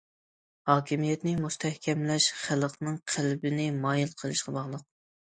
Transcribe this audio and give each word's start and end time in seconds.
‹‹ھاكىمىيەتنى 0.69 1.33
مۇستەھكەملەش 1.43 2.31
خەلقنىڭ 2.41 2.99
قەلبىنى 3.15 3.71
مايىل 3.87 4.21
قىلىشقا 4.25 4.61
باغلىق››. 4.61 4.93